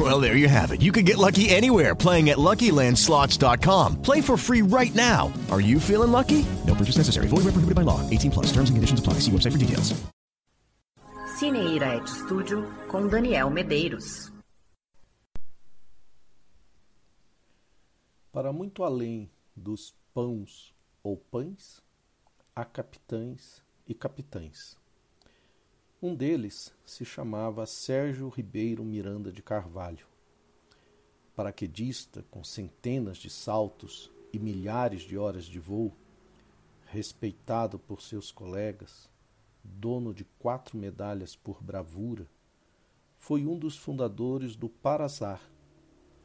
[0.10, 0.80] Well, there you have it.
[0.80, 4.00] You can get lucky anywhere playing at LuckyLandSlots.com.
[4.00, 5.32] Play for free right now.
[5.50, 6.46] Are you feeling lucky?
[6.66, 7.26] No purchase necessary.
[7.28, 8.00] Void where prohibited by law.
[8.08, 8.46] 18 plus.
[8.46, 9.20] Terms and conditions apply.
[9.20, 9.92] See website for details.
[11.38, 14.30] Cineira Ed Studio com Daniel Medeiros.
[18.32, 20.72] Para muito além dos pães
[21.02, 21.82] ou pães,
[22.54, 24.79] há capitães e capitães.
[26.02, 30.06] Um deles se chamava Sérgio Ribeiro Miranda de Carvalho.
[31.36, 35.94] Paraquedista com centenas de saltos e milhares de horas de voo,
[36.86, 39.10] respeitado por seus colegas,
[39.62, 42.26] dono de quatro medalhas por bravura,
[43.18, 45.42] foi um dos fundadores do Parazar,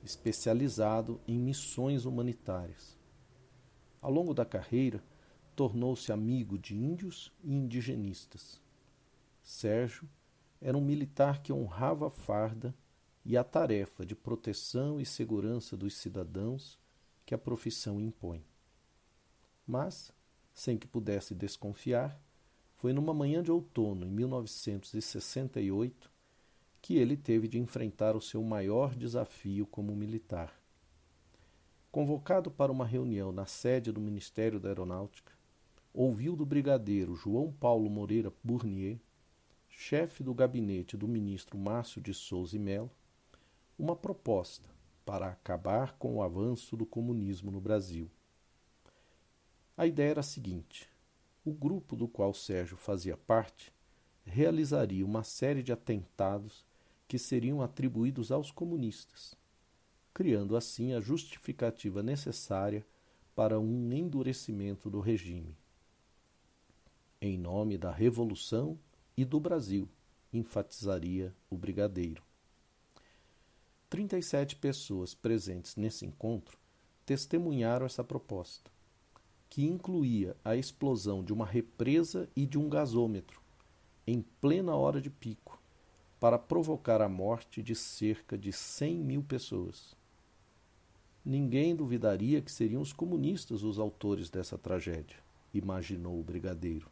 [0.01, 2.97] especializado em missões humanitárias.
[4.01, 5.03] Ao longo da carreira,
[5.53, 8.63] tornou-se amigo de índios e indigenistas.
[9.45, 10.09] Sérgio
[10.59, 12.75] era um militar que honrava a farda
[13.23, 16.79] e a tarefa de proteção e segurança dos cidadãos
[17.23, 18.43] que a profissão impõe.
[19.65, 20.11] Mas,
[20.51, 22.19] sem que pudesse desconfiar,
[22.73, 26.11] foi numa manhã de outono, em 1968,
[26.81, 30.59] que ele teve de enfrentar o seu maior desafio como militar.
[31.91, 35.31] Convocado para uma reunião na sede do Ministério da Aeronáutica,
[35.93, 38.99] ouviu do brigadeiro João Paulo Moreira Bournier,
[39.77, 42.89] chefe do gabinete do ministro Márcio de Souza e Melo,
[43.77, 44.69] uma proposta
[45.05, 48.09] para acabar com o avanço do comunismo no Brasil.
[49.77, 50.89] A ideia era a seguinte:
[51.43, 53.71] o grupo do qual Sérgio fazia parte
[54.23, 56.65] realizaria uma série de atentados
[57.07, 59.35] que seriam atribuídos aos comunistas,
[60.13, 62.83] criando assim a justificativa necessária
[63.35, 65.55] para um endurecimento do regime.
[67.21, 68.79] Em nome da Revolução
[69.17, 69.87] e do Brasil,
[70.31, 72.23] enfatizaria o brigadeiro.
[73.89, 76.57] 37 pessoas presentes nesse encontro
[77.05, 78.69] testemunharam essa proposta
[79.49, 83.39] que incluía a explosão de uma represa e de um gasômetro,
[84.05, 85.61] em plena hora de pico,
[86.19, 89.95] para provocar a morte de cerca de 100 mil pessoas.
[91.23, 95.17] Ninguém duvidaria que seriam os comunistas os autores dessa tragédia,
[95.53, 96.89] imaginou o brigadeiro.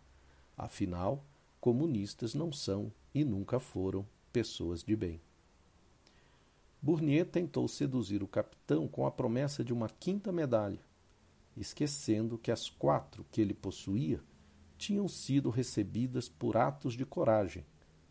[0.57, 1.23] Afinal,
[1.63, 5.21] comunistas não são e nunca foram pessoas de bem.
[6.81, 10.81] Bournier tentou seduzir o capitão com a promessa de uma quinta medalha,
[11.55, 14.19] esquecendo que as quatro que ele possuía
[14.77, 17.65] tinham sido recebidas por atos de coragem,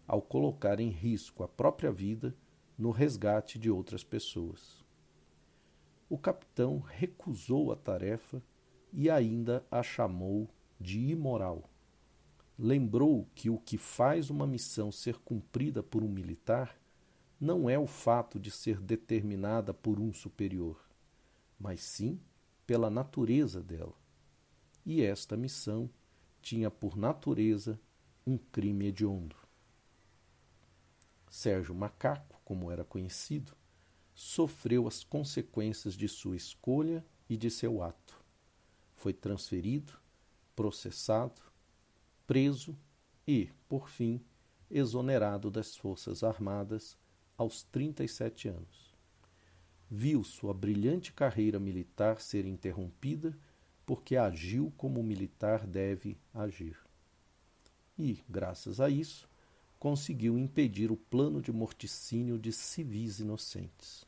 [0.08, 2.34] ao colocar em risco a própria vida
[2.78, 4.82] no resgate de outras pessoas.
[6.08, 8.42] O capitão recusou a tarefa
[8.94, 10.48] e ainda a chamou
[10.80, 11.68] de imoral.
[12.64, 16.78] Lembrou que o que faz uma missão ser cumprida por um militar
[17.40, 20.80] não é o fato de ser determinada por um superior,
[21.58, 22.20] mas sim
[22.64, 23.96] pela natureza dela.
[24.86, 25.90] E esta missão
[26.40, 27.80] tinha por natureza
[28.24, 29.34] um crime hediondo.
[31.28, 33.56] Sérgio Macaco, como era conhecido,
[34.14, 38.22] sofreu as consequências de sua escolha e de seu ato.
[38.94, 39.94] Foi transferido,
[40.54, 41.42] processado,
[42.32, 42.74] preso
[43.28, 44.18] e, por fim,
[44.70, 46.96] exonerado das Forças Armadas
[47.36, 48.92] aos 37 anos
[49.94, 53.36] viu sua brilhante carreira militar ser interrompida
[53.84, 56.78] porque agiu como o militar deve agir.
[57.98, 59.28] E, graças a isso,
[59.78, 64.06] conseguiu impedir o plano de morticínio de civis inocentes.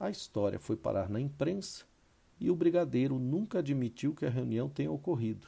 [0.00, 1.84] A história foi parar na imprensa
[2.40, 5.46] e o brigadeiro nunca admitiu que a reunião tenha ocorrido,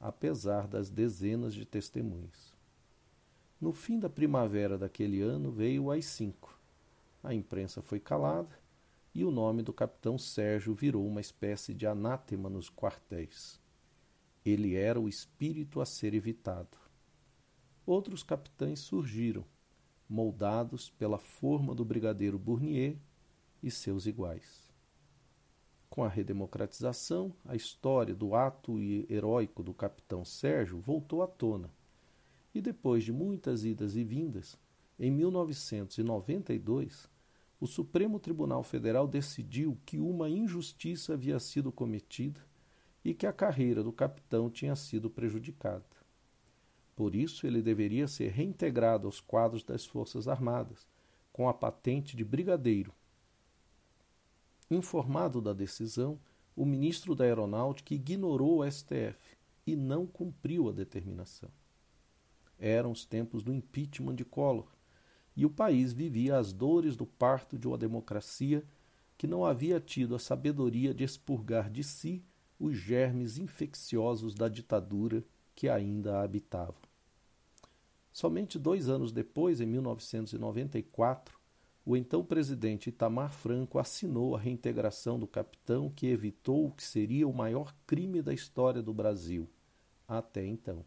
[0.00, 2.54] apesar das dezenas de testemunhas.
[3.60, 6.34] No fim da primavera daquele ano veio o AI-5,
[7.22, 8.58] a imprensa foi calada
[9.14, 13.58] e o nome do capitão Sérgio virou uma espécie de anátema nos quartéis.
[14.44, 16.76] Ele era o espírito a ser evitado.
[17.86, 19.44] Outros capitães surgiram,
[20.08, 22.96] moldados pela forma do brigadeiro Bournier
[23.62, 24.65] e seus iguais.
[25.96, 28.78] Com a redemocratização, a história do ato
[29.08, 31.70] heróico do capitão Sérgio voltou à tona.
[32.54, 34.58] E depois de muitas idas e vindas,
[35.00, 37.08] em 1992,
[37.58, 42.42] o Supremo Tribunal Federal decidiu que uma injustiça havia sido cometida
[43.02, 45.86] e que a carreira do capitão tinha sido prejudicada.
[46.94, 50.86] Por isso, ele deveria ser reintegrado aos quadros das Forças Armadas,
[51.32, 52.92] com a patente de brigadeiro.
[54.70, 56.18] Informado da decisão,
[56.56, 59.36] o ministro da Aeronáutica ignorou o STF
[59.66, 61.50] e não cumpriu a determinação.
[62.58, 64.72] Eram os tempos do impeachment de Collor
[65.36, 68.64] e o país vivia as dores do parto de uma democracia
[69.16, 72.24] que não havia tido a sabedoria de expurgar de si
[72.58, 75.22] os germes infecciosos da ditadura
[75.54, 76.74] que ainda a habitava.
[78.12, 81.35] Somente dois anos depois, em 1994,
[81.86, 87.28] o então presidente Itamar Franco assinou a reintegração do capitão que evitou o que seria
[87.28, 89.48] o maior crime da história do Brasil
[90.08, 90.84] até então.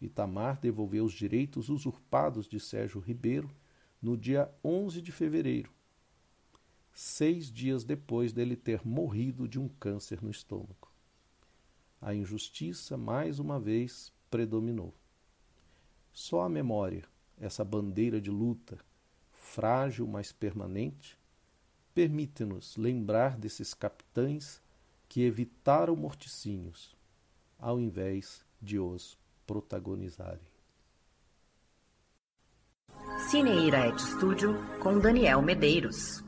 [0.00, 3.50] Itamar devolveu os direitos usurpados de Sérgio Ribeiro
[4.00, 5.70] no dia 11 de fevereiro,
[6.90, 10.90] seis dias depois dele ter morrido de um câncer no estômago.
[12.00, 14.94] A injustiça, mais uma vez, predominou.
[16.10, 17.04] Só a memória,
[17.36, 18.78] essa bandeira de luta,
[19.48, 21.18] frágil mas permanente,
[21.94, 24.62] permite-nos lembrar desses capitães
[25.08, 26.94] que evitaram morticínios,
[27.58, 30.46] ao invés de os protagonizarem.
[33.30, 36.27] Cineira Et Studio com Daniel Medeiros.